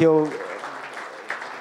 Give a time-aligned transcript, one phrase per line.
[0.00, 0.32] he'll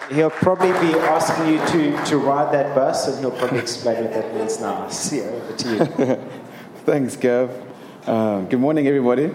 [0.09, 4.13] he'll probably be asking you to, to ride that bus, and he'll probably explain what
[4.13, 4.87] that means now.
[4.87, 6.29] See, over to you.
[6.85, 7.51] Thanks, Gav.
[8.07, 9.27] Uh, good morning, everybody.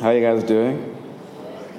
[0.00, 0.94] How are you guys doing?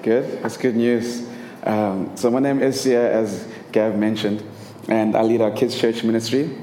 [0.04, 0.44] Good.
[0.44, 1.28] That's good news.
[1.64, 4.44] Um, so my name is Sia, as Gav mentioned,
[4.90, 6.58] and I lead our kids' church ministry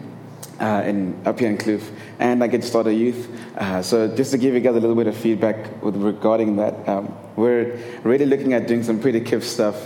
[0.61, 3.29] uh, in up here in Kloof, and I get to start a youth.
[3.57, 6.89] Uh, so just to give you guys a little bit of feedback with regarding that,
[6.89, 9.77] um, we're really looking at doing some pretty kiff stuff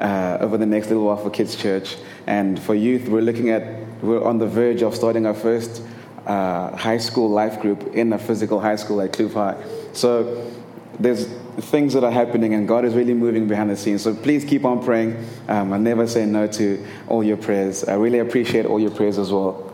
[0.00, 3.62] uh, over the next little while for kids' church, and for youth, we're looking at
[4.02, 5.82] we're on the verge of starting our first
[6.26, 9.62] uh, high school life group in a physical high school at Kloof High.
[9.92, 10.50] So
[10.98, 11.26] there's
[11.60, 14.02] things that are happening, and God is really moving behind the scenes.
[14.02, 15.22] So please keep on praying.
[15.48, 17.84] Um, I never say no to all your prayers.
[17.84, 19.69] I really appreciate all your prayers as well.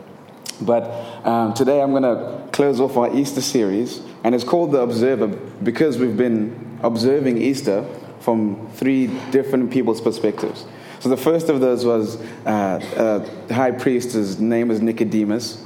[0.60, 0.84] But
[1.26, 5.28] um, today I'm going to close off our Easter series, and it's called The Observer
[5.28, 7.84] because we've been observing Easter
[8.20, 10.64] from three different people's perspectives.
[11.00, 15.62] So the first of those was uh, uh, high priest, his name was Nicodemus.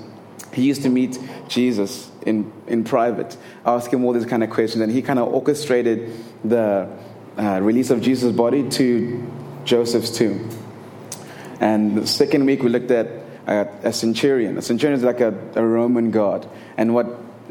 [0.52, 1.18] He used to meet
[1.48, 5.32] Jesus in, in private, ask him all these kind of questions, and he kind of
[5.32, 6.12] orchestrated
[6.44, 6.88] the
[7.38, 9.32] uh, release of Jesus' body to
[9.64, 10.50] Joseph's tomb.
[11.60, 13.19] And the second week, we looked at
[13.50, 14.56] uh, a centurion.
[14.56, 16.46] A centurion is like a, a Roman guard.
[16.76, 17.06] And what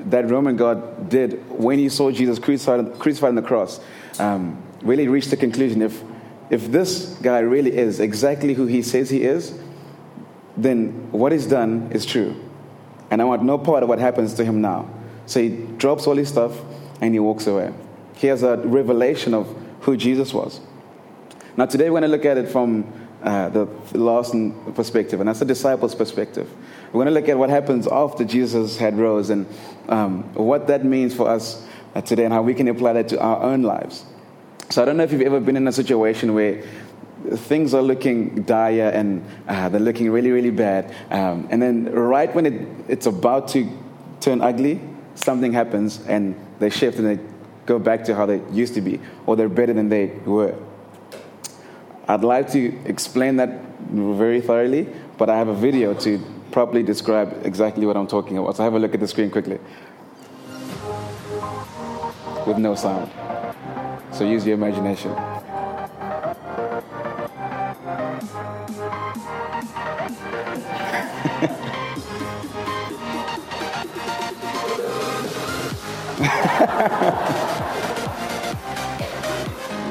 [0.09, 3.81] that Roman guard did when he saw Jesus crucified, crucified on the cross
[4.17, 6.01] um, really reached the conclusion if,
[6.49, 9.59] if this guy really is exactly who he says he is,
[10.55, 12.35] then what he's done is true.
[13.11, 14.89] And I want no part of what happens to him now.
[15.25, 16.57] So he drops all his stuff
[17.01, 17.73] and he walks away.
[18.15, 19.47] He has a revelation of
[19.81, 20.61] who Jesus was.
[21.57, 22.85] Now, today we're going to look at it from
[23.23, 24.33] uh, the last
[24.75, 26.49] perspective, and that's the disciples' perspective.
[26.87, 29.45] We're going to look at what happens after Jesus had rose and
[29.89, 33.19] um, what that means for us uh, today and how we can apply that to
[33.19, 34.05] our own lives.
[34.69, 36.63] So I don't know if you've ever been in a situation where
[37.31, 40.93] things are looking dire and uh, they're looking really, really bad.
[41.11, 43.69] Um, and then right when it, it's about to
[44.21, 44.79] turn ugly,
[45.15, 47.23] something happens and they shift and they
[47.65, 50.55] go back to how they used to be, or they're better than they were.
[52.09, 53.49] I'd like to explain that
[53.91, 54.87] very thoroughly,
[55.19, 56.19] but I have a video to
[56.51, 58.57] properly describe exactly what I'm talking about.
[58.57, 59.59] So have a look at the screen quickly.
[62.47, 63.11] With no sound.
[64.11, 65.11] So use your imagination.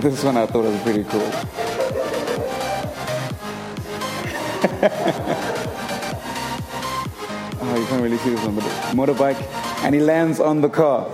[0.01, 1.68] this one I thought was pretty cool.
[7.61, 9.43] oh, you can't really see this one, but motorbike,
[9.83, 11.09] and he lands on the car.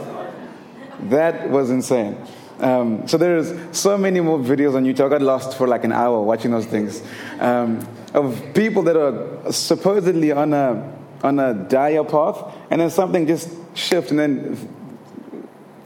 [1.04, 2.18] That was insane.
[2.60, 5.06] Um, so there's so many more videos on YouTube.
[5.06, 7.02] I got lost for like an hour watching those things
[7.40, 10.92] um, of people that are supposedly on a
[11.22, 14.58] on a dire path, and then something just shifts, and then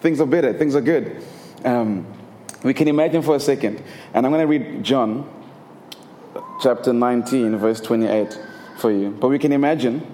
[0.01, 1.23] things are better, things are good.
[1.65, 2.07] Um,
[2.65, 3.81] we can imagine for a second,
[4.15, 5.31] and I'm going to read John
[6.61, 8.39] chapter 19, verse 28
[8.79, 9.11] for you.
[9.11, 10.07] But we can imagine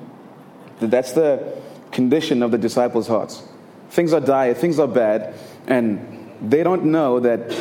[0.80, 1.60] that that's the
[1.92, 3.42] condition of the disciples' hearts.
[3.90, 5.34] Things are dire, things are bad,
[5.66, 7.52] and they don't know that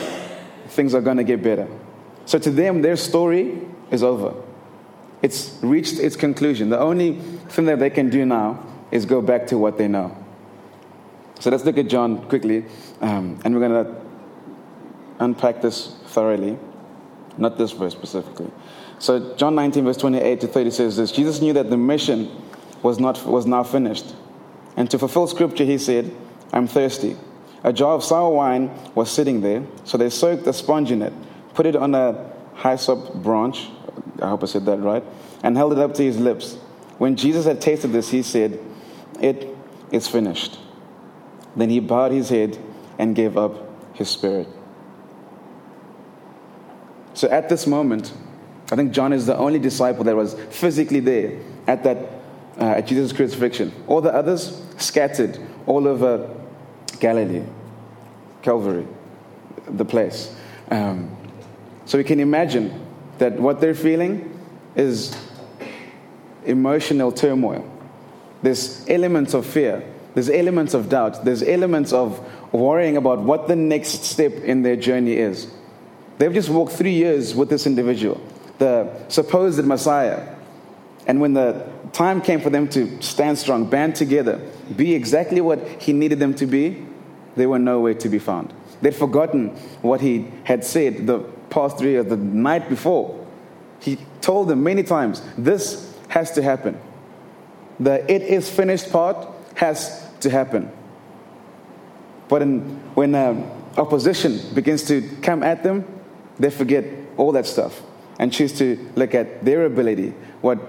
[0.68, 1.68] things are going to get better.
[2.26, 4.34] So to them, their story is over.
[5.22, 6.70] It's reached its conclusion.
[6.70, 7.20] The only
[7.50, 10.18] thing that they can do now is go back to what they know.
[11.40, 12.66] So let's look at John quickly,
[13.02, 13.96] um, and we're going to
[15.20, 16.58] unpack this thoroughly.
[17.38, 18.52] Not this verse specifically.
[19.00, 22.30] So John 19, verse 28 to 30 says this Jesus knew that the mission
[22.82, 24.14] was, not, was now finished.
[24.76, 26.14] And to fulfill scripture, he said,
[26.52, 27.16] I'm thirsty.
[27.64, 31.14] A jar of sour wine was sitting there, so they soaked a sponge in it,
[31.54, 33.70] put it on a hyssop branch,
[34.22, 35.04] I hope I said that right,
[35.44, 36.56] and held it up to his lips.
[36.98, 38.60] When Jesus had tasted this, he said,
[39.22, 39.48] It
[39.92, 40.60] is finished.
[41.56, 42.58] Then he bowed his head
[43.00, 44.48] and gave up his spirit.
[47.24, 48.12] So at this moment,
[48.70, 51.98] I think John is the only disciple that was physically there at that
[52.60, 53.72] uh, at Jesus' crucifixion.
[53.88, 56.36] All the others scattered all over
[57.00, 57.46] Galilee,
[58.42, 58.86] Calvary,
[59.70, 60.36] the place.
[60.70, 61.16] Um,
[61.86, 62.86] so we can imagine
[63.20, 64.38] that what they're feeling
[64.76, 65.16] is
[66.44, 67.64] emotional turmoil.
[68.42, 69.82] There's elements of fear.
[70.14, 71.24] There's elements of doubt.
[71.24, 72.20] There's elements of
[72.54, 75.48] worrying about what the next step in their journey is.
[76.24, 78.22] They've just walked three years with this individual,
[78.58, 80.34] the supposed Messiah.
[81.06, 84.40] And when the time came for them to stand strong, band together,
[84.74, 86.86] be exactly what he needed them to be,
[87.36, 88.54] they were nowhere to be found.
[88.82, 89.50] They'd forgotten
[89.82, 93.28] what he had said, the past three years, the night before.
[93.82, 96.80] He told them many times, this has to happen.
[97.82, 100.72] The it is finished part has to happen.
[102.30, 102.62] But in,
[102.94, 103.44] when um,
[103.76, 105.86] opposition begins to come at them,
[106.40, 106.86] they forget
[107.18, 107.82] all that stuff
[108.20, 110.10] and choose to look at their ability,
[110.42, 110.60] what,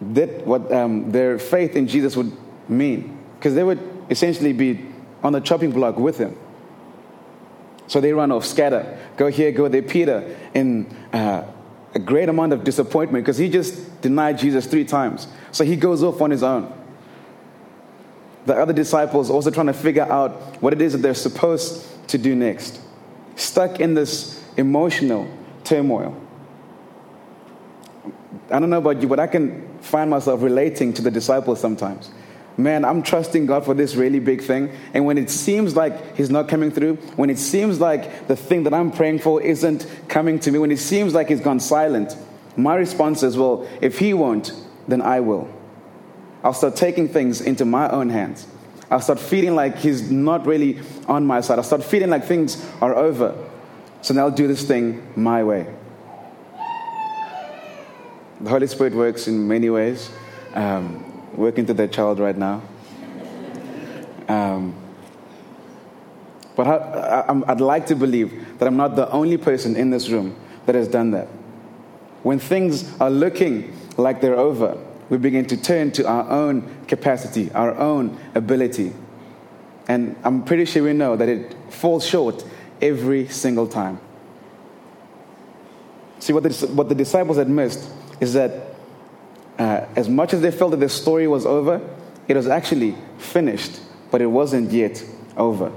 [0.00, 2.32] that, what um, their faith in Jesus would
[2.68, 3.18] mean.
[3.38, 3.80] Because they would
[4.10, 4.86] essentially be
[5.22, 6.36] on the chopping block with him.
[7.86, 9.82] So they run off, scatter, go here, go there.
[9.82, 11.44] Peter, in uh,
[11.94, 15.26] a great amount of disappointment because he just denied Jesus three times.
[15.50, 16.72] So he goes off on his own.
[18.46, 22.18] The other disciples also trying to figure out what it is that they're supposed to
[22.18, 22.80] do next.
[23.36, 25.28] Stuck in this emotional
[25.64, 26.16] turmoil.
[28.50, 32.10] I don't know about you, but I can find myself relating to the disciples sometimes.
[32.56, 34.70] Man, I'm trusting God for this really big thing.
[34.92, 38.64] And when it seems like He's not coming through, when it seems like the thing
[38.64, 42.16] that I'm praying for isn't coming to me, when it seems like He's gone silent,
[42.56, 44.52] my response is, well, if He won't,
[44.88, 45.48] then I will.
[46.42, 48.46] I'll start taking things into my own hands.
[48.90, 51.58] I'll start feeling like He's not really on my side.
[51.58, 53.49] I'll start feeling like things are over.
[54.02, 55.66] So now do this thing my way.
[58.40, 60.10] The Holy Spirit works in many ways.
[60.54, 62.62] Um, working to that child right now.
[64.28, 64.74] Um,
[66.56, 70.36] but I, would like to believe that I'm not the only person in this room
[70.66, 71.26] that has done that.
[72.22, 74.76] When things are looking like they're over,
[75.08, 78.92] we begin to turn to our own capacity, our own ability.
[79.88, 82.44] And I'm pretty sure we know that it falls short
[82.80, 84.00] every single time.
[86.18, 87.88] See, what the, what the disciples had missed
[88.20, 88.74] is that
[89.58, 91.80] uh, as much as they felt that the story was over,
[92.28, 93.80] it was actually finished,
[94.10, 95.04] but it wasn't yet
[95.36, 95.72] over.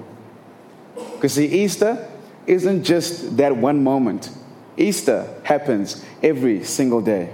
[0.95, 2.09] Because see, Easter
[2.45, 4.29] isn't just that one moment.
[4.77, 7.33] Easter happens every single day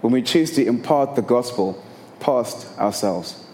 [0.00, 1.82] when we choose to impart the gospel
[2.20, 3.44] past ourselves.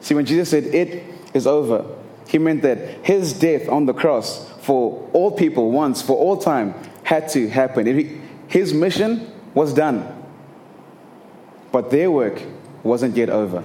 [0.00, 1.84] See, when Jesus said, It is over,
[2.34, 6.74] he meant that his death on the cross for all people once, for all time,
[7.04, 7.86] had to happen.
[8.48, 10.04] his mission was done,
[11.70, 12.42] but their work
[12.82, 13.62] wasn't yet over.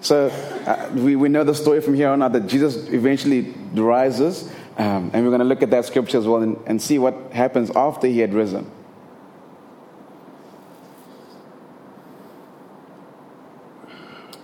[0.00, 0.30] So
[0.66, 5.12] uh, we, we know the story from here on out that Jesus eventually rises, um,
[5.12, 7.70] and we're going to look at that scripture as well and, and see what happens
[7.76, 8.68] after he had risen.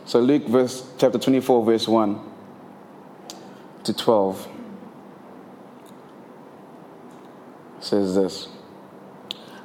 [0.05, 2.36] So Luke verse chapter 24 verse 1
[3.87, 4.49] to 12
[7.81, 8.49] says this.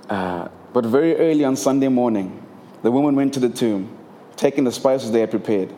[0.09, 2.45] Uh, but very early on Sunday morning,
[2.83, 3.97] the woman went to the tomb,
[4.35, 5.73] taking the spices they had prepared.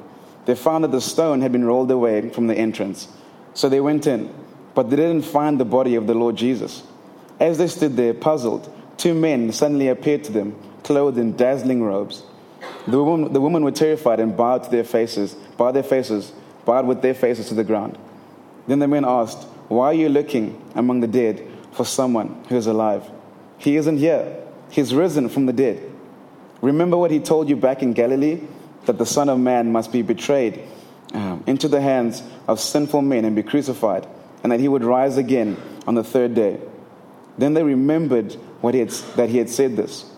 [0.46, 3.08] They found that the stone had been rolled away from the entrance.
[3.54, 4.34] So they went in,
[4.76, 6.84] but they didn't find the body of the Lord Jesus.
[7.40, 12.24] As they stood there, puzzled, two men suddenly appeared to them, clothed in dazzling robes.
[12.88, 16.34] The woman, the women were terrified and bowed to their faces, bowed their faces,
[16.66, 17.98] bowed with their faces to the ground.
[18.68, 22.68] Then the men asked, Why are you looking among the dead for someone who is
[22.68, 23.10] alive?
[23.58, 24.40] He isn't here.
[24.70, 25.92] He's risen from the dead.
[26.62, 28.42] Remember what he told you back in Galilee?
[28.86, 30.62] That the Son of Man must be betrayed
[31.14, 34.08] um, into the hands of sinful men and be crucified,
[34.44, 35.58] and that he would rise again
[35.88, 36.60] on the third day.
[37.38, 40.10] Then they remembered what he had, that he had said this.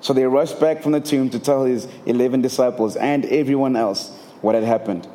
[0.00, 4.10] So they rushed back from the tomb to tell his 11 disciples and everyone else
[4.40, 5.08] what had happened.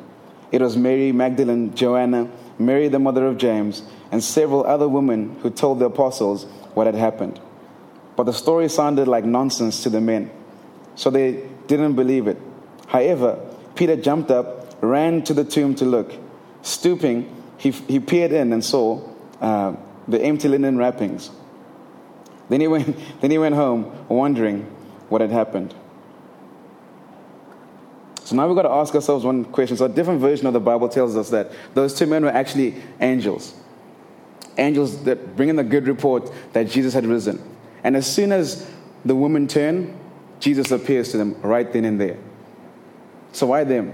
[0.50, 2.28] It was Mary Magdalene, Joanna,
[2.62, 6.94] Mary the mother of James, and several other women who told the apostles what had
[6.94, 7.40] happened.
[8.16, 10.30] But the story sounded like nonsense to the men,
[10.94, 12.38] so they didn't believe it.
[12.86, 13.38] However,
[13.74, 16.12] Peter jumped up, ran to the tomb to look.
[16.62, 19.00] Stooping, he, he peered in and saw
[19.40, 19.74] uh,
[20.06, 21.30] the empty linen wrappings.
[22.48, 24.62] Then he, went, then he went home, wondering
[25.08, 25.74] what had happened.
[28.32, 29.76] So now we've got to ask ourselves one question.
[29.76, 32.76] So, a different version of the Bible tells us that those two men were actually
[32.98, 33.52] angels.
[34.56, 37.42] Angels that bring in the good report that Jesus had risen.
[37.84, 38.70] And as soon as
[39.04, 39.94] the women turn,
[40.40, 42.16] Jesus appears to them right then and there.
[43.32, 43.92] So why them?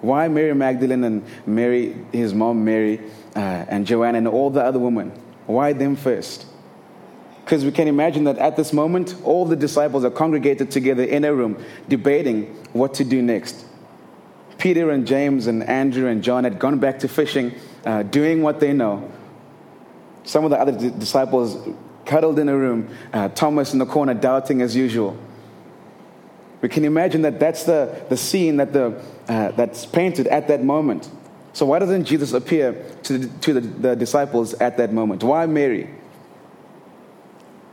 [0.00, 3.00] Why Mary Magdalene and Mary, his mom Mary,
[3.34, 5.10] uh, and Joanna and all the other women?
[5.46, 6.46] Why them first?
[7.44, 11.24] Because we can imagine that at this moment, all the disciples are congregated together in
[11.24, 13.66] a room, debating what to do next.
[14.62, 17.52] Peter and James and Andrew and John had gone back to fishing,
[17.84, 19.10] uh, doing what they know.
[20.22, 21.68] Some of the other d- disciples
[22.06, 25.18] cuddled in a room, uh, Thomas in the corner doubting as usual.
[26.60, 30.62] We can imagine that that's the, the scene that the, uh, that's painted at that
[30.62, 31.10] moment.
[31.54, 35.24] So, why doesn't Jesus appear to, the, to the, the disciples at that moment?
[35.24, 35.90] Why Mary?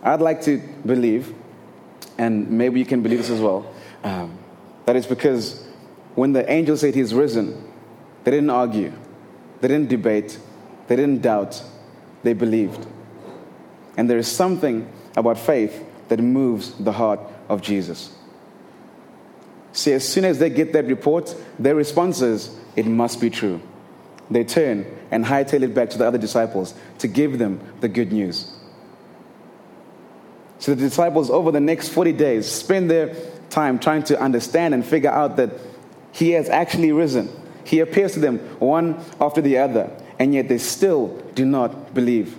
[0.01, 1.35] I'd like to believe,
[2.17, 3.71] and maybe you can believe this as well,
[4.03, 4.39] um,
[4.87, 5.68] that it's because
[6.15, 7.71] when the angel said he's risen,
[8.23, 8.91] they didn't argue,
[9.61, 10.39] they didn't debate,
[10.87, 11.61] they didn't doubt,
[12.23, 12.85] they believed.
[13.97, 18.13] And there is something about faith that moves the heart of Jesus.
[19.71, 23.61] See, as soon as they get that report, their response is, it must be true.
[24.31, 28.11] They turn and hightail it back to the other disciples to give them the good
[28.11, 28.51] news.
[30.59, 33.15] So the disciples, over the next 40 days, spend their
[33.49, 35.51] time trying to understand and figure out that
[36.11, 37.29] he has actually risen.
[37.63, 42.37] He appears to them one after the other, and yet they still do not believe.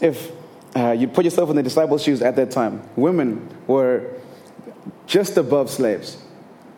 [0.00, 0.30] If
[0.76, 4.14] uh, you put yourself in the disciples' shoes at that time, women were
[5.06, 6.18] just above slaves.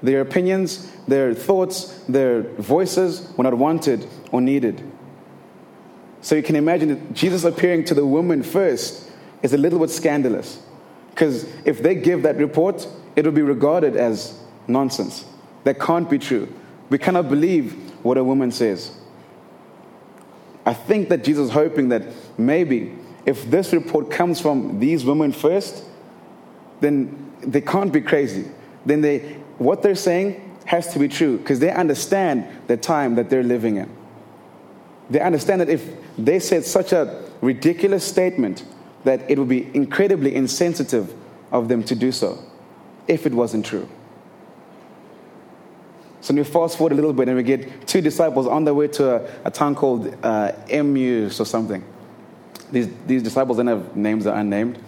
[0.02, 4.82] Their opinions, their thoughts, their voices were not wanted or needed.
[6.22, 9.10] So you can imagine that Jesus appearing to the woman first
[9.42, 10.62] is a little bit scandalous.
[11.10, 12.86] Because if they give that report,
[13.20, 15.26] it will be regarded as nonsense.
[15.64, 16.50] That can't be true.
[16.88, 18.92] We cannot believe what a woman says.
[20.64, 22.02] I think that Jesus is hoping that
[22.38, 22.96] maybe
[23.26, 25.84] if this report comes from these women first,
[26.80, 28.46] then they can't be crazy.
[28.86, 29.18] Then they,
[29.58, 33.76] what they're saying has to be true because they understand the time that they're living
[33.76, 33.94] in.
[35.10, 35.86] They understand that if
[36.16, 38.64] they said such a ridiculous statement,
[39.04, 41.12] that it would be incredibly insensitive
[41.52, 42.46] of them to do so
[43.08, 43.88] if it wasn't true.
[46.20, 48.88] So we fast forward a little bit and we get two disciples on their way
[48.88, 51.82] to a, a town called uh, Emmaus or something.
[52.70, 54.78] These, these disciples don't have names that are unnamed.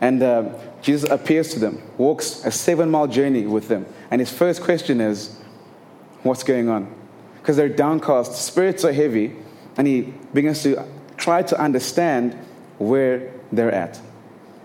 [0.00, 0.52] And uh,
[0.82, 3.86] Jesus appears to them, walks a seven mile journey with them.
[4.10, 5.40] And his first question is,
[6.22, 6.94] What's going on?
[7.36, 9.36] Because they're downcast, spirits are heavy,
[9.76, 10.82] and he begins to
[11.18, 12.32] try to understand
[12.78, 14.00] where they're at.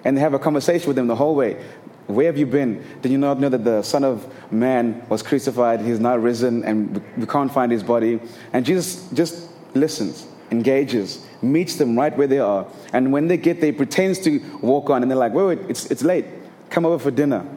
[0.05, 1.61] And they have a conversation with them the whole way.
[2.09, 2.83] Where have you been?
[3.03, 5.79] Did you not know that the Son of Man was crucified?
[5.79, 8.19] He's now risen, and we can't find his body.
[8.51, 12.65] And Jesus just listens, engages, meets them right where they are.
[12.93, 15.69] And when they get there, he pretends to walk on, and they're like, wait, wait,
[15.69, 16.25] it's, it's late.
[16.71, 17.47] Come over for dinner.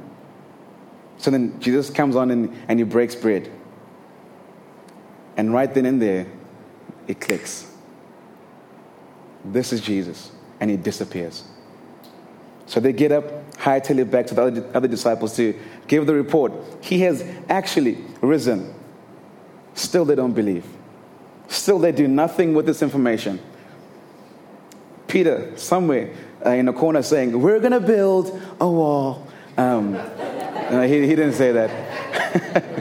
[1.17, 3.51] So then Jesus comes on and, and he breaks bread.
[5.39, 6.27] And right then and there,
[7.09, 7.73] it clicks.
[9.47, 10.31] This is Jesus.
[10.61, 11.45] And he disappears.
[12.73, 15.55] So they get up, hightail it back to the other, other disciples to
[15.89, 16.55] give the report.
[16.81, 18.73] He has actually risen.
[19.75, 20.65] Still, they don't believe.
[21.49, 23.41] Still, they do nothing with this information.
[25.07, 26.15] Peter, somewhere
[26.47, 29.29] uh, in a corner, saying, We're going to build a wall.
[29.59, 32.73] Um, uh, he, he didn't say that.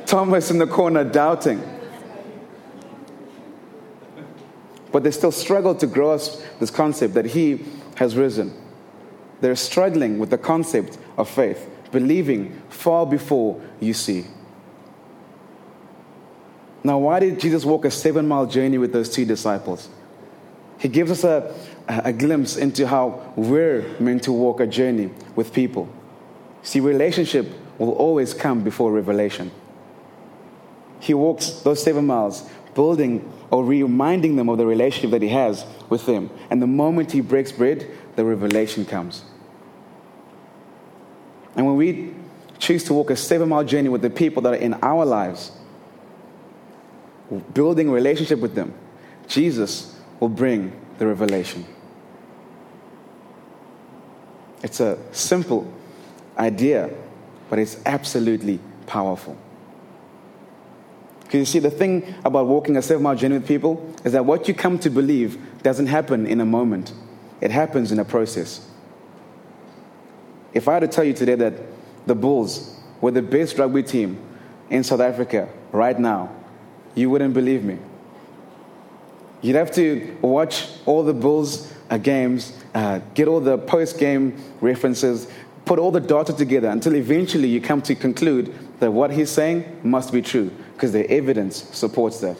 [0.06, 1.62] Thomas in the corner doubting.
[4.90, 8.62] But they still struggle to grasp this concept that he has risen.
[9.40, 14.26] They're struggling with the concept of faith, believing far before you see.
[16.82, 19.88] Now, why did Jesus walk a seven mile journey with those two disciples?
[20.78, 21.54] He gives us a,
[21.88, 25.88] a glimpse into how we're meant to walk a journey with people.
[26.62, 29.50] See, relationship will always come before revelation.
[31.00, 35.64] He walks those seven miles, building or reminding them of the relationship that he has
[35.88, 36.30] with them.
[36.50, 39.22] And the moment he breaks bread, the revelation comes.
[41.54, 42.14] And when we
[42.58, 45.52] choose to walk a seven mile journey with the people that are in our lives,
[47.54, 48.74] building a relationship with them,
[49.28, 51.64] Jesus will bring the revelation.
[54.62, 55.72] It's a simple
[56.38, 56.90] idea,
[57.50, 59.36] but it's absolutely powerful.
[61.20, 64.24] Because you see, the thing about walking a seven mile journey with people is that
[64.24, 66.92] what you come to believe doesn't happen in a moment,
[67.40, 68.66] it happens in a process.
[70.54, 71.54] If I had to tell you today that
[72.06, 74.18] the Bulls were the best rugby team
[74.70, 76.34] in South Africa right now,
[76.94, 77.78] you wouldn't believe me.
[79.42, 84.42] You'd have to watch all the Bulls uh, games, uh, get all the post game
[84.60, 85.28] references,
[85.66, 89.80] put all the data together until eventually you come to conclude that what he's saying
[89.82, 92.36] must be true because the evidence supports that.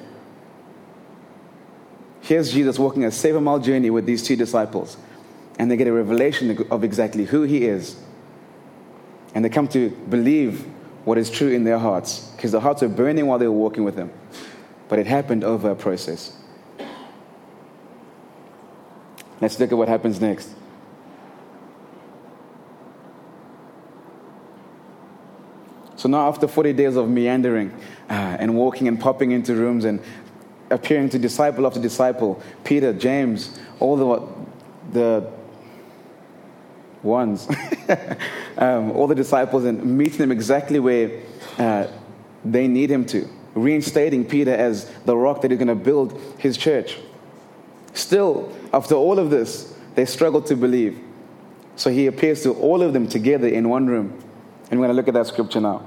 [2.26, 4.96] Here's Jesus walking a seven mile journey with these two disciples,
[5.60, 7.94] and they get a revelation of exactly who he is.
[9.32, 10.66] And they come to believe
[11.04, 13.84] what is true in their hearts because their hearts were burning while they were walking
[13.84, 14.10] with him.
[14.88, 16.36] But it happened over a process.
[19.40, 20.50] Let's look at what happens next.
[25.94, 27.70] So now, after 40 days of meandering
[28.10, 30.00] uh, and walking and popping into rooms and
[30.70, 34.28] appearing to disciple after disciple, Peter, James, all the,
[34.92, 35.30] the
[37.02, 37.48] ones,
[38.58, 41.22] um, all the disciples, and meeting them exactly where
[41.58, 41.86] uh,
[42.44, 46.56] they need him to, reinstating Peter as the rock that is going to build his
[46.56, 46.98] church.
[47.94, 51.00] Still, after all of this, they struggle to believe.
[51.76, 54.22] So he appears to all of them together in one room.
[54.70, 55.86] And we're going to look at that scripture now.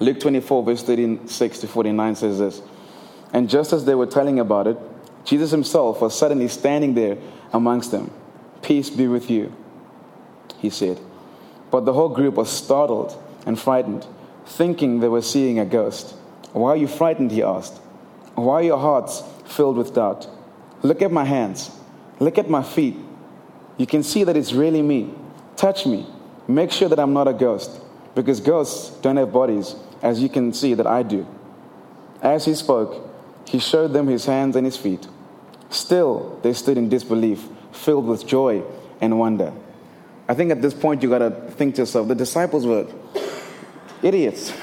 [0.00, 2.62] Luke 24, verse 36 to 49 says this
[3.32, 4.78] And just as they were telling about it,
[5.24, 7.16] Jesus himself was suddenly standing there
[7.52, 8.10] amongst them.
[8.60, 9.54] Peace be with you,
[10.58, 11.00] he said.
[11.70, 14.06] But the whole group was startled and frightened,
[14.44, 16.14] thinking they were seeing a ghost.
[16.52, 17.30] Why are you frightened?
[17.30, 17.78] He asked.
[18.34, 20.28] Why are your hearts filled with doubt?
[20.82, 21.70] Look at my hands.
[22.18, 22.96] Look at my feet.
[23.78, 25.14] You can see that it's really me.
[25.56, 26.06] Touch me.
[26.46, 27.70] Make sure that I'm not a ghost,
[28.14, 31.26] because ghosts don't have bodies, as you can see that I do.
[32.20, 33.08] As he spoke,
[33.52, 35.06] he showed them his hands and his feet.
[35.68, 38.62] Still, they stood in disbelief, filled with joy
[39.02, 39.52] and wonder.
[40.26, 42.86] I think at this point you got to think to yourself the disciples were
[44.02, 44.54] idiots.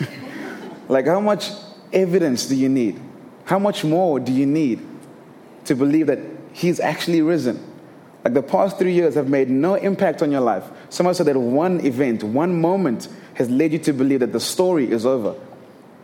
[0.89, 1.51] like, how much
[1.93, 2.99] evidence do you need?
[3.45, 4.83] How much more do you need
[5.65, 6.17] to believe that
[6.53, 7.63] he's actually risen?
[8.25, 10.63] Like the past three years have made no impact on your life.
[10.89, 14.39] So much so that one event, one moment has led you to believe that the
[14.39, 15.35] story is over.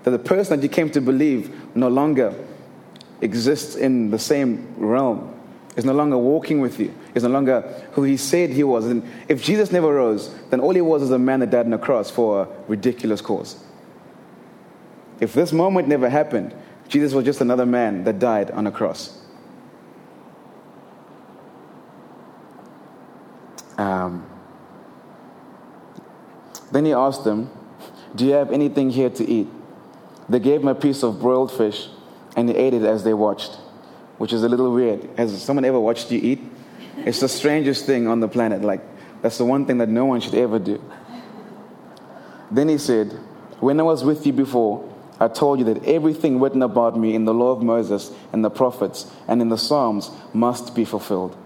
[0.03, 2.35] That the person that you came to believe no longer
[3.25, 5.33] exists in the same realm,
[5.75, 8.85] is no longer walking with you, is no longer who he said he was.
[8.85, 11.73] And if Jesus never rose, then all he was is a man that died on
[11.73, 13.61] a cross for a ridiculous cause.
[15.19, 16.55] If this moment never happened,
[16.87, 19.21] Jesus was just another man that died on a cross.
[23.77, 24.25] Um,
[26.71, 27.49] then he asked them,
[28.15, 29.47] Do you have anything here to eat?
[30.27, 31.89] They gave him a piece of broiled fish,
[32.35, 33.55] and he ate it as they watched,
[34.17, 35.07] which is a little weird.
[35.17, 36.41] Has someone ever watched you eat?
[36.97, 38.61] It's the strangest thing on the planet.
[38.61, 38.81] Like,
[39.21, 40.81] that's the one thing that no one should ever do.
[42.51, 43.11] Then he said,
[43.59, 47.25] When I was with you before, I told you that everything written about me in
[47.25, 51.37] the law of Moses and the prophets and in the Psalms must be fulfilled.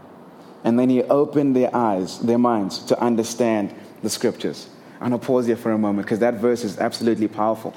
[0.64, 4.68] And then he opened their eyes, their minds, to understand the scriptures.
[5.00, 7.74] I'm going to pause here for a moment because that verse is absolutely powerful.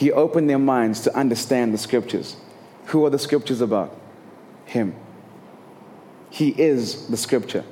[0.00, 2.34] He opened their minds to understand the scriptures.
[2.86, 3.94] Who are the scriptures about?
[4.64, 4.94] Him.
[6.30, 7.64] He is the scripture.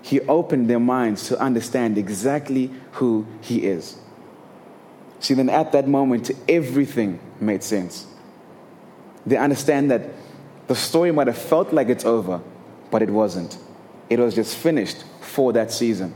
[0.00, 3.98] He opened their minds to understand exactly who He is.
[5.20, 8.06] See, then at that moment, everything made sense.
[9.26, 10.08] They understand that
[10.68, 12.40] the story might have felt like it's over,
[12.90, 13.58] but it wasn't.
[14.08, 16.14] It was just finished for that season.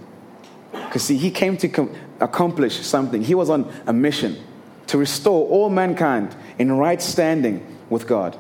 [0.73, 3.23] Because, see, he came to com- accomplish something.
[3.23, 4.43] He was on a mission
[4.89, 8.37] to restore all mankind in right standing with God.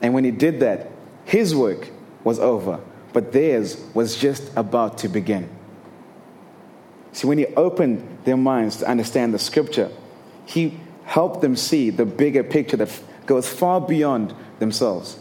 [0.00, 0.90] And when he did that,
[1.24, 1.88] his work
[2.22, 2.80] was over,
[3.12, 5.48] but theirs was just about to begin.
[7.12, 9.90] See, when he opened their minds to understand the scripture,
[10.46, 15.18] he helped them see the bigger picture that goes far beyond themselves.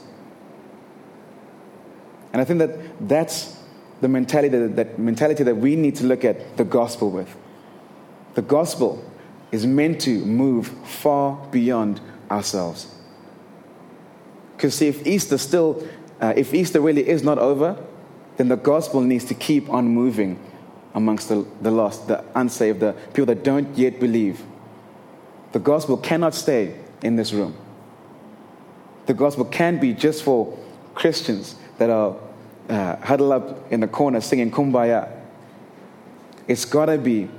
[2.31, 3.55] And I think that that's
[4.01, 7.33] the mentality that, that mentality that we need to look at the gospel with.
[8.33, 9.03] The gospel
[9.53, 12.87] is meant to move far beyond ourselves.
[14.57, 15.87] Because see, if Easter still,
[16.19, 17.77] uh, if Easter really is not over,
[18.37, 20.39] then the gospel needs to keep on moving
[20.95, 24.41] amongst the, the lost, the unsaved, the people that don't yet believe.
[25.51, 27.55] The gospel cannot stay in this room.
[29.05, 30.57] The gospel can be just for
[30.95, 32.15] Christians that are
[32.69, 35.11] uh, huddled up in the corner singing kumbaya.
[36.47, 37.29] It's got to be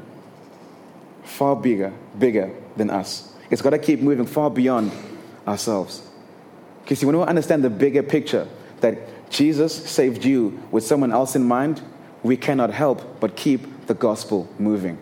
[1.34, 3.32] far bigger, bigger than us.
[3.50, 4.92] It's got to keep moving far beyond
[5.48, 6.00] ourselves.
[6.82, 8.46] Because see, when we understand the bigger picture
[8.80, 11.82] that Jesus saved you with someone else in mind,
[12.22, 14.96] we cannot help but keep the gospel moving.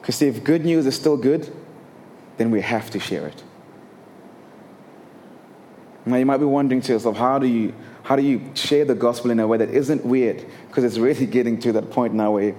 [0.00, 1.52] Because see, if good news is still good,
[2.36, 3.44] then we have to share it.
[6.04, 8.94] Now you might be wondering to yourself, how do you how do you share the
[8.96, 10.44] gospel in a way that isn't weird?
[10.66, 12.56] Because it's really getting to that point now where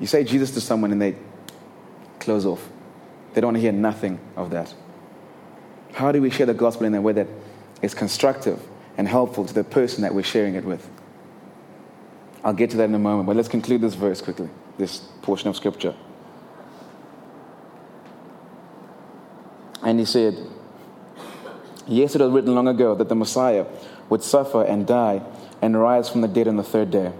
[0.00, 1.16] you say Jesus to someone and they
[2.24, 2.68] close off.
[3.32, 4.74] They don't want to hear nothing of that.
[5.92, 7.28] How do we share the gospel in a way that
[7.82, 8.60] is constructive
[8.96, 10.88] and helpful to the person that we're sharing it with?
[12.42, 15.48] I'll get to that in a moment, but let's conclude this verse quickly, this portion
[15.48, 15.94] of scripture.
[19.82, 20.38] And he said,
[21.86, 23.66] Yes, it was written long ago that the Messiah
[24.08, 25.22] would suffer and die
[25.60, 27.12] and rise from the dead on the third day.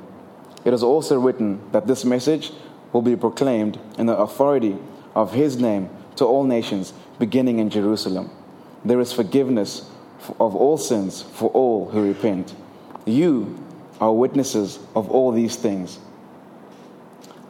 [0.65, 2.53] It is also written that this message
[2.93, 4.79] will be proclaimed in the authority
[5.15, 8.31] of his name to all nations, beginning in Jerusalem.
[8.85, 9.89] There is forgiveness
[10.41, 12.55] of all sins for all who repent.
[13.05, 13.59] You
[14.01, 15.99] are witnesses of all these things.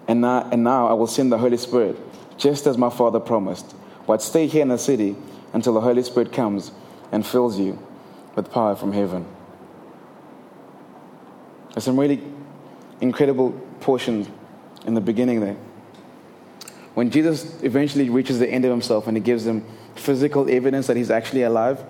[0.06, 1.96] And now, and now I will send the Holy Spirit,
[2.36, 3.74] just as my Father promised.
[4.06, 5.16] But stay here in the city
[5.52, 6.72] until the Holy Spirit comes
[7.10, 7.78] and fills you
[8.34, 9.24] with power from heaven.
[11.72, 12.22] There's some really
[13.00, 14.28] incredible portions
[14.86, 15.56] in the beginning there.
[16.94, 19.64] When Jesus eventually reaches the end of himself and he gives them
[19.96, 21.84] physical evidence that he's actually alive,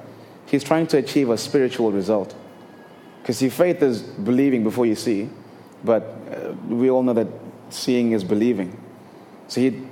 [0.47, 2.35] he's trying to achieve a spiritual result.
[3.21, 5.31] Because see, faith is believing before you see,
[5.83, 7.29] but uh, we all know that
[7.71, 8.81] seeing is believing.
[9.49, 9.87] So he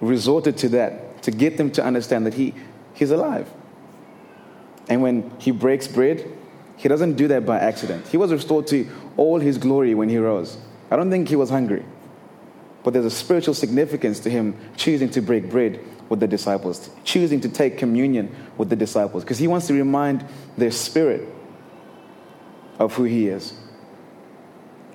[0.00, 2.54] resorted to that to get them to understand that he,
[2.94, 3.50] he's alive.
[4.88, 6.30] And when he breaks bread,
[6.76, 8.06] he doesn't do that by accident.
[8.08, 10.58] He was restored to all his glory when he rose.
[10.90, 11.84] I don't think he was hungry.
[12.86, 17.40] But there's a spiritual significance to him choosing to break bread with the disciples, choosing
[17.40, 20.24] to take communion with the disciples, because he wants to remind
[20.56, 21.28] their spirit
[22.78, 23.54] of who he is.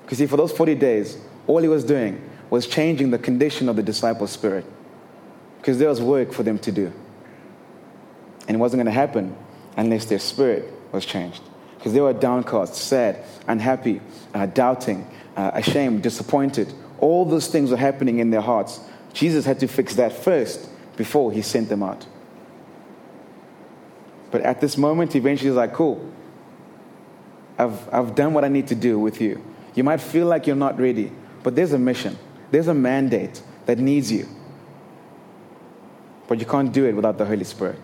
[0.04, 3.76] Because see, for those 40 days, all he was doing was changing the condition of
[3.76, 4.64] the disciples' spirit.
[5.58, 6.94] Because there was work for them to do.
[8.48, 9.36] And it wasn't going to happen
[9.76, 11.44] unless their spirit was changed.
[11.78, 14.00] Because they were downcast, sad, unhappy,
[14.34, 16.74] uh, doubting, uh, ashamed, disappointed.
[17.02, 18.80] All those things were happening in their hearts.
[19.14, 22.06] Jesus had to fix that first before he sent them out.
[24.30, 26.10] But at this moment, eventually he's like, cool.
[27.58, 29.44] I've, I've done what I need to do with you.
[29.76, 31.12] You might feel like you're not ready,
[31.44, 32.18] but there's a mission,
[32.52, 34.28] there's a mandate that needs you.
[36.28, 37.78] But you can't do it without the Holy Spirit.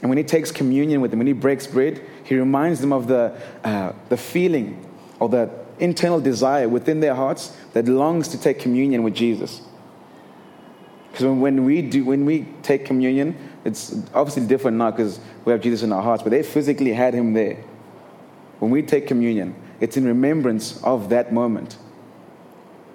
[0.00, 3.08] And when he takes communion with them, when he breaks bread, he reminds them of
[3.08, 4.84] the, uh, the feeling
[5.20, 9.62] or the internal desire within their hearts that longs to take communion with Jesus.
[11.10, 15.60] Because when, we do, when we take communion, it's obviously different now because we have
[15.60, 17.56] Jesus in our hearts, but they physically had him there.
[18.58, 21.76] When we take communion, it's in remembrance of that moment.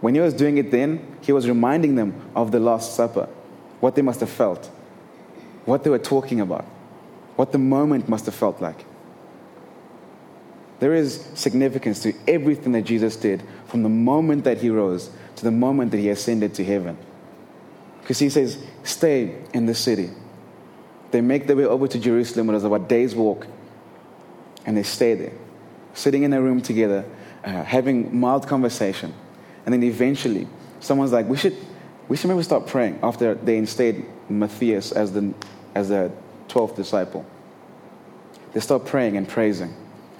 [0.01, 3.29] When he was doing it then, he was reminding them of the Last Supper,
[3.79, 4.65] what they must have felt,
[5.65, 6.65] what they were talking about,
[7.35, 8.85] what the moment must have felt like.
[10.83, 15.45] There is significance to everything that Jesus did from the moment that he rose to
[15.45, 16.97] the moment that he ascended to heaven.
[18.01, 20.09] Because he says, Stay in the city.
[21.11, 23.47] They make their way over to Jerusalem, it was about a day's walk,
[24.65, 25.31] and they stay there
[25.93, 27.05] sitting in a room together,
[27.45, 29.13] uh, having mild conversation.
[29.65, 30.49] And then eventually,
[30.81, 31.55] someone's like, we should,
[32.09, 35.33] we should maybe start praying after they instated Matthias as the,
[35.75, 36.11] as the
[36.49, 37.25] 12th disciple.
[38.51, 39.73] They start praying and praising.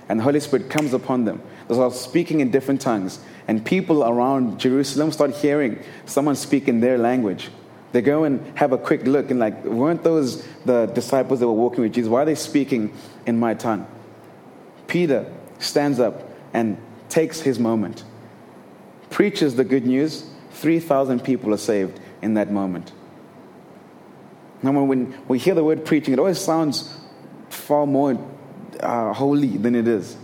[0.10, 1.42] And the Holy Spirit comes upon them.
[1.68, 3.20] They start speaking in different tongues.
[3.48, 7.50] And people around Jerusalem start hearing someone speak in their language.
[7.94, 11.54] They go and have a quick look and like, weren't those the disciples that were
[11.54, 12.10] walking with Jesus?
[12.10, 12.94] Why are they speaking
[13.26, 13.88] in my tongue?
[14.88, 16.78] Peter stands up and
[17.10, 18.04] takes his moment,
[19.10, 20.26] preaches the good news.
[20.52, 22.92] 3,000 people are saved in that moment.
[24.63, 26.98] Now, when we hear the word preaching, it always sounds
[27.50, 28.18] far more
[28.84, 30.17] uh, holy than it is.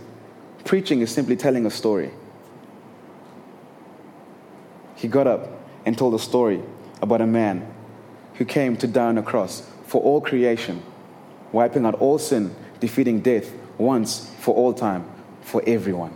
[0.64, 2.10] Preaching is simply telling a story.
[4.94, 5.48] He got up
[5.86, 6.62] and told a story
[7.00, 7.66] about a man
[8.34, 10.82] who came to die on a cross for all creation,
[11.52, 15.04] wiping out all sin, defeating death once for all time
[15.40, 16.14] for everyone.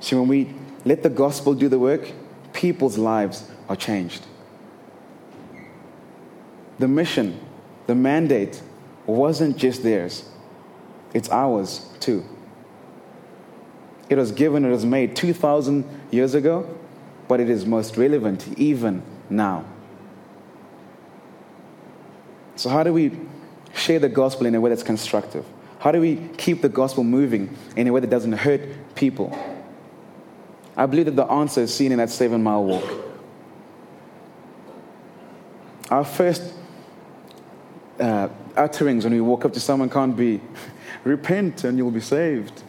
[0.00, 2.10] See, when we let the gospel do the work,
[2.52, 4.26] people's lives are changed.
[6.78, 7.40] The mission,
[7.86, 8.60] the mandate,
[9.06, 10.28] wasn't just theirs,
[11.14, 12.24] it's ours too.
[14.08, 16.78] It was given, it was made 2,000 years ago,
[17.28, 19.64] but it is most relevant even now.
[22.54, 23.18] So, how do we
[23.74, 25.44] share the gospel in a way that's constructive?
[25.78, 29.36] How do we keep the gospel moving in a way that doesn't hurt people?
[30.76, 32.84] I believe that the answer is seen in that seven mile walk.
[35.90, 36.54] Our first
[38.00, 40.40] uh, utterings when we walk up to someone can't be,
[41.04, 42.62] repent and you'll be saved.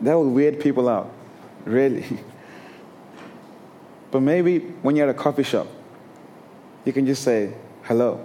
[0.00, 1.12] That will weird people out,
[1.64, 2.06] really.
[4.10, 5.68] But maybe when you're at a coffee shop,
[6.84, 7.52] you can just say
[7.84, 8.24] hello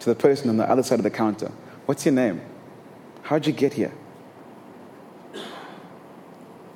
[0.00, 1.50] to the person on the other side of the counter.
[1.86, 2.40] What's your name?
[3.22, 3.92] How'd you get here?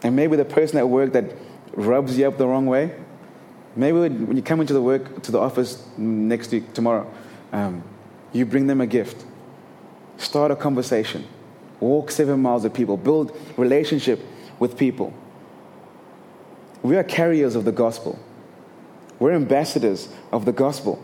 [0.03, 1.25] And maybe the person at work that
[1.75, 2.95] rubs you up the wrong way,
[3.77, 7.11] maybe when you come into the work, to the office next week, tomorrow,
[7.53, 7.85] um,
[8.33, 9.25] you bring them a gift.
[10.17, 11.27] Start a conversation.
[11.81, 12.97] Walk seven miles with people.
[12.97, 14.21] Build relationship
[14.59, 15.13] with people.
[16.83, 18.19] We are carriers of the gospel.
[19.19, 21.03] We're ambassadors of the gospel.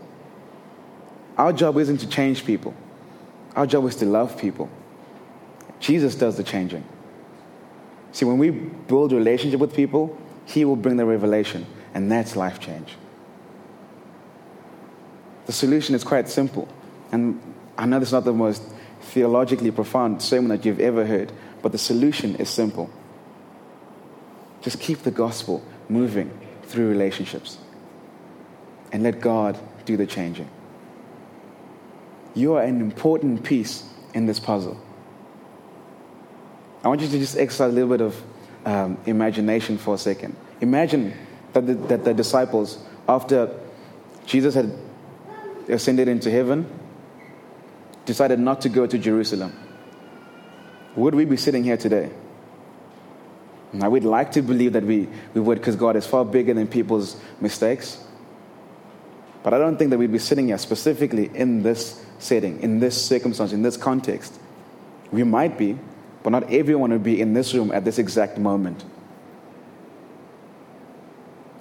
[1.37, 2.73] Our job isn't to change people,
[3.55, 4.69] our job is to love people.
[5.79, 6.83] Jesus does the changing.
[8.11, 12.59] See, when we build relationship with people, He will bring the revelation, and that's life
[12.59, 12.97] change.
[15.45, 16.67] The solution is quite simple.
[17.11, 17.41] And
[17.77, 18.61] I know this is not the most
[19.01, 22.89] theologically profound sermon that you've ever heard, but the solution is simple.
[24.61, 27.57] Just keep the gospel moving through relationships
[28.91, 30.49] and let God do the changing.
[32.35, 34.79] You are an important piece in this puzzle.
[36.83, 38.23] I want you to just exercise a little bit of
[38.65, 40.35] um, imagination for a second.
[40.61, 41.13] Imagine
[41.53, 43.57] that the, that the disciples, after
[44.25, 44.71] Jesus had
[45.67, 46.69] ascended into heaven,
[48.09, 49.53] decided not to go to Jerusalem.
[50.95, 52.09] Would we be sitting here today?
[53.71, 56.67] Now, we'd like to believe that we, we would because God is far bigger than
[56.67, 58.03] people's mistakes.
[59.43, 62.99] But I don't think that we'd be sitting here specifically in this setting, in this
[62.99, 64.33] circumstance, in this context.
[65.11, 65.77] We might be,
[66.23, 68.83] but not everyone would be in this room at this exact moment.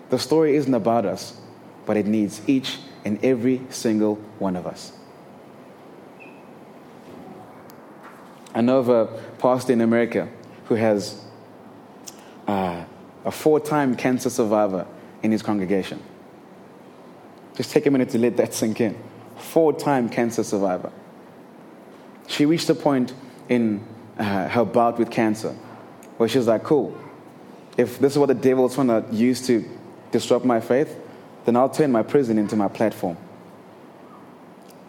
[0.08, 1.38] The story isn't about us,
[1.84, 4.92] but it needs each and every single one of us.
[8.58, 9.06] I know of a
[9.38, 10.28] pastor in America
[10.64, 11.24] who has
[12.48, 12.84] uh,
[13.24, 14.84] a four time cancer survivor
[15.22, 16.02] in his congregation.
[17.54, 19.00] Just take a minute to let that sink in.
[19.36, 20.90] Four time cancer survivor.
[22.26, 23.14] She reached a point
[23.48, 23.86] in
[24.18, 25.52] uh, her bout with cancer
[26.16, 26.98] where she was like, cool,
[27.76, 29.64] if this is what the devil's trying to use to
[30.10, 30.98] disrupt my faith,
[31.44, 33.18] then I'll turn my prison into my platform.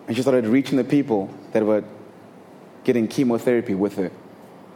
[0.08, 1.84] And she started reaching the people that were
[2.84, 4.12] getting chemotherapy with her.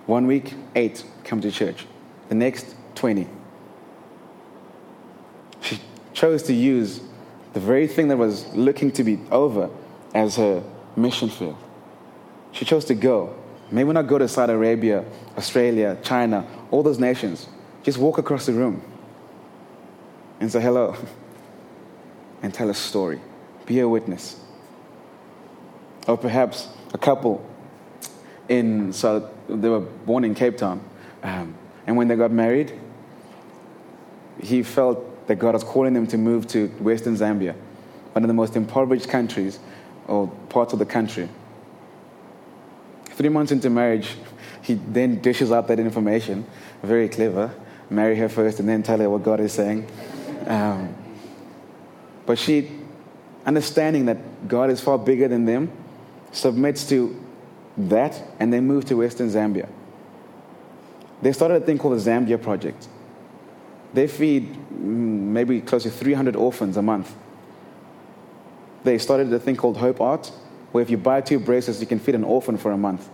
[0.06, 1.86] One week, eight come to church.
[2.30, 3.28] The next, 20.
[5.62, 5.80] She
[6.14, 7.02] chose to use
[7.54, 9.70] the very thing that was looking to be over
[10.14, 10.64] as her
[10.96, 11.58] mission field.
[12.52, 13.36] She chose to go.
[13.72, 15.06] Maybe not go to Saudi Arabia,
[15.38, 17.48] Australia, China, all those nations.
[17.84, 18.82] Just walk across the room
[20.40, 20.96] and say hello
[22.44, 23.22] and tell a story.
[23.66, 24.40] Be a witness.
[26.08, 27.44] Or perhaps a couple
[28.50, 30.82] in, so they were born in Cape Town.
[31.22, 31.56] Um,
[31.88, 32.80] and when they got married,
[34.42, 37.56] he felt that God was calling them to move to Western Zambia,
[38.14, 39.60] one of the most impoverished countries
[40.08, 41.30] or parts of the country.
[43.06, 44.16] Three months into marriage,
[44.62, 46.46] he then dishes out that information.
[46.82, 47.54] Very clever.
[47.90, 49.88] Marry her first and then tell her what God is saying.
[50.48, 50.96] Um,
[52.26, 52.72] but she,
[53.46, 55.72] understanding that God is far bigger than them,
[56.32, 57.23] submits to
[57.78, 59.68] that and they moved to Western Zambia.
[61.22, 62.88] They started a thing called the Zambia Project.
[63.94, 67.16] They feed mm, maybe close to 300 orphans a month.
[68.84, 70.32] They started a thing called Hope Art,
[70.72, 73.08] where if you buy two bracelets, you can feed an orphan for a month.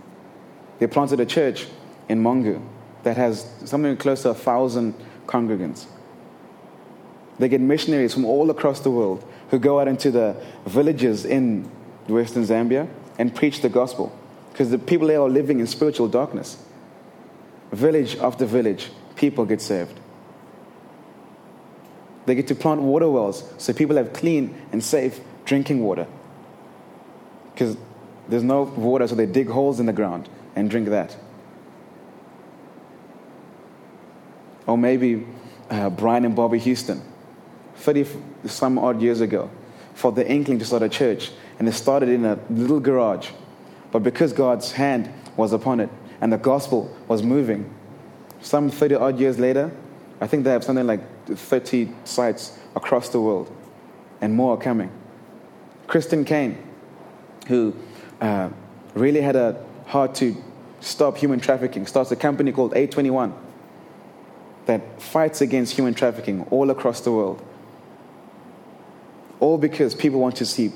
[0.79, 1.67] They planted a church
[2.07, 2.61] in Mongu
[3.03, 4.95] that has something close to a thousand
[5.27, 5.85] congregants.
[7.37, 11.69] They get missionaries from all across the world who go out into the villages in
[12.07, 14.11] Western Zambia and preach the gospel
[14.59, 16.61] because the people there are living in spiritual darkness.
[17.71, 19.97] Village after village, people get saved.
[22.25, 26.07] They get to plant water wells so people have clean and safe drinking water.
[27.53, 27.77] Because
[28.27, 31.15] there's no water, so they dig holes in the ground and drink that.
[34.67, 35.25] Or maybe
[35.69, 37.01] uh, Brian and Bobbie Houston
[37.75, 38.07] 30
[38.45, 39.49] some odd years ago
[39.93, 41.31] for the inkling to start a church.
[41.59, 43.29] And it started in a little garage.
[43.91, 45.89] But because God's hand was upon it
[46.21, 47.73] and the gospel was moving,
[48.41, 49.71] some 30 odd years later,
[50.21, 53.53] I think they have something like 30 sites across the world,
[54.21, 54.91] and more are coming.
[55.87, 56.57] Christine Caine,
[57.47, 57.75] who
[58.21, 58.49] uh,
[58.93, 60.35] really had a heart to
[60.81, 63.33] stop human trafficking, starts a company called A21
[64.65, 67.43] that fights against human trafficking all across the world.
[69.39, 70.71] All because people want to see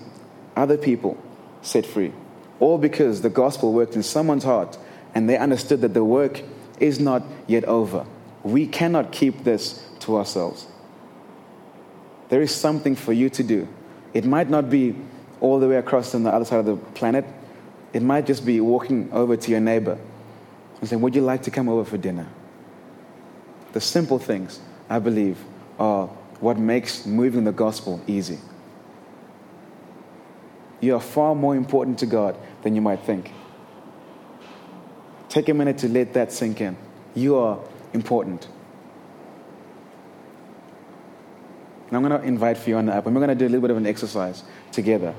[0.55, 1.17] other people
[1.61, 2.11] set free.
[2.63, 4.77] All because the gospel worked in someone's heart
[5.13, 6.41] and they understood that the work
[6.79, 8.05] is not yet over.
[8.41, 10.65] We cannot keep this to ourselves.
[12.29, 13.67] There is something for you to do.
[14.13, 14.95] It might not be
[15.41, 17.25] all the way across on the other side of the planet.
[17.91, 19.97] It might just be walking over to your neighbor
[20.79, 22.29] and saying, Would you like to come over for dinner?
[23.73, 25.37] The simple things, I believe,
[25.77, 26.07] are
[26.39, 28.39] what makes moving the gospel easy.
[30.83, 33.31] You are far more important to God than you might think.
[35.29, 36.75] Take a minute to let that sink in.
[37.15, 37.57] You are
[37.93, 38.49] important.
[41.87, 43.71] And I'm going to invite Fiona up, and we're going to do a little bit
[43.71, 44.43] of an exercise
[44.73, 45.15] together.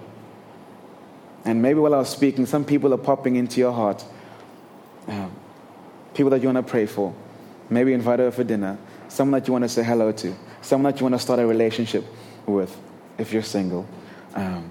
[1.47, 4.05] And maybe while I was speaking, some people are popping into your heart.
[5.09, 5.35] Um,
[6.13, 7.15] people that you want to pray for.
[7.71, 8.77] Maybe invite her for dinner.
[9.09, 10.37] Someone that you want to say hello to.
[10.61, 12.05] Someone that you want to start a relationship
[12.45, 12.77] with
[13.17, 13.87] if you're single.
[14.35, 14.71] Um,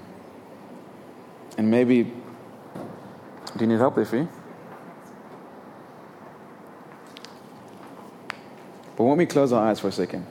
[1.58, 4.28] and maybe, do you need help, Iffy?
[8.96, 10.26] But won't we close our eyes for a second?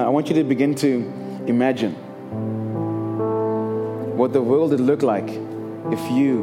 [0.00, 1.00] I want you to begin to
[1.46, 1.92] imagine
[4.16, 6.38] what the world would look like if you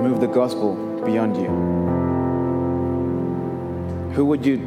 [0.00, 1.91] move the gospel beyond you.
[4.14, 4.58] Who would you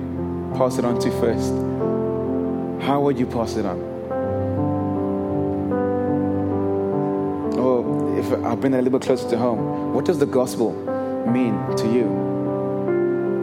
[0.56, 1.54] pass it on to first?
[2.84, 3.80] How would you pass it on?
[7.60, 10.74] Or if I bring it a little bit closer to home, what does the gospel
[11.28, 12.06] mean to you?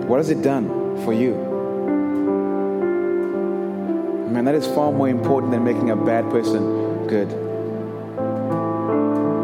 [0.08, 0.66] What has it done
[1.04, 1.34] for you?
[4.32, 7.30] Man, that is far more important than making a bad person good.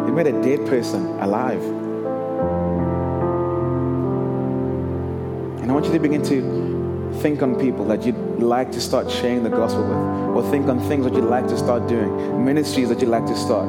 [0.08, 1.62] You made a dead person alive.
[5.78, 9.48] Want you to begin to think on people that you'd like to start sharing the
[9.48, 13.10] gospel with, or think on things that you'd like to start doing, ministries that you'd
[13.10, 13.64] like to start,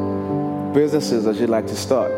[0.73, 2.09] businesses that you'd like to start.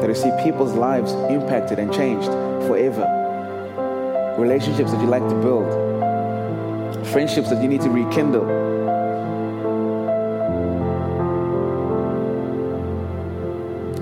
[0.00, 2.28] That you see people's lives impacted and changed
[2.68, 3.04] forever,
[4.38, 5.66] relationships that you'd like to build
[7.08, 8.46] friendships that you need to rekindle.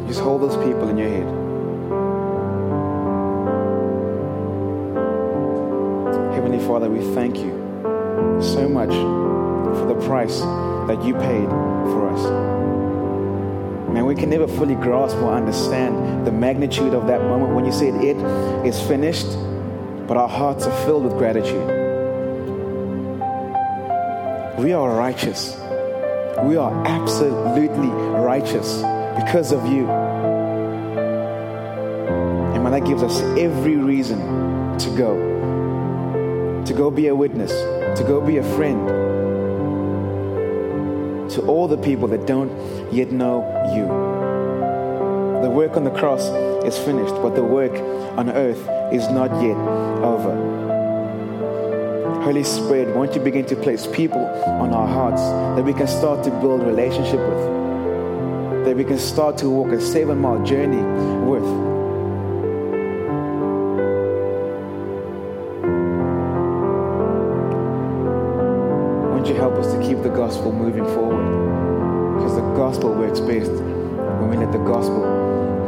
[0.07, 1.44] Just hold those people in your head.
[6.45, 7.53] Heavenly Father, we thank you
[8.43, 12.23] so much for the price that you paid for us.
[13.91, 17.73] Man, we can never fully grasp or understand the magnitude of that moment when you
[17.73, 18.19] said it
[18.67, 19.27] is finished,
[20.07, 21.67] but our hearts are filled with gratitude.
[24.59, 25.57] We are righteous.
[26.43, 28.83] We are absolutely righteous
[29.17, 29.89] because of you.
[32.53, 34.19] And man, that gives us every reason
[34.77, 35.34] to go.
[36.67, 37.53] To go be a witness,
[37.99, 38.89] to go be a friend
[41.31, 42.51] to all the people that don't
[42.93, 43.43] yet know
[43.75, 43.87] you.
[45.43, 46.23] The work on the cross
[46.65, 47.73] is finished, but the work
[48.17, 49.57] on earth is not yet
[50.03, 50.53] over.
[52.23, 55.23] Holy Spirit, won't you begin to place people on our hearts
[55.57, 59.81] that we can start to build relationship with, that we can start to walk a
[59.81, 60.83] seven mile journey
[61.29, 61.74] with.
[70.45, 72.19] Gospel moving forward?
[72.19, 75.01] Because the gospel works best when we let the gospel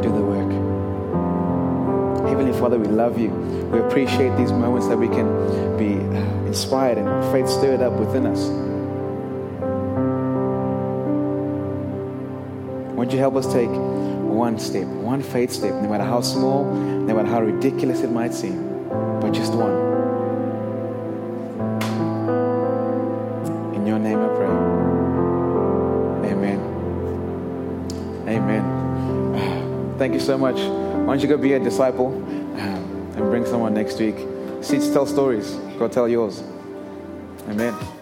[0.03, 0.51] do the work.
[2.27, 3.29] Heavenly Father, we love you.
[3.71, 5.27] We appreciate these moments that we can
[5.79, 8.49] be uh, inspired and faith stirred up within us.
[12.95, 17.15] Won't you help us take one step, one faith step, no matter how small, no
[17.15, 18.89] matter how ridiculous it might seem,
[19.21, 19.76] but just one.
[30.17, 30.55] You so much.
[30.55, 34.15] Why don't you go be a disciple um, and bring someone next week?
[34.61, 35.51] Seats tell stories.
[35.77, 36.43] Go tell yours.
[37.47, 37.96] Amen.